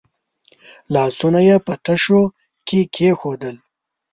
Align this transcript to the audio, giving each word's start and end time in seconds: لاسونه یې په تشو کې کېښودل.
لاسونه 0.93 1.39
یې 1.47 1.55
په 1.65 1.73
تشو 1.85 2.21
کې 2.67 2.79
کېښودل. 2.93 3.55